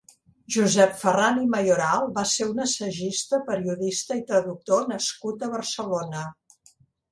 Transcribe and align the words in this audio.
Josep 0.53 0.95
Farran 1.01 1.37
i 1.41 1.43
Mayoral 1.55 2.05
va 2.15 2.23
ser 2.31 2.47
un 2.55 2.63
assagista, 2.65 3.41
periodista 3.51 4.19
i 4.23 4.27
traductor 4.33 4.91
nascut 4.95 5.49
a 5.51 5.55
Barcelona. 5.55 6.27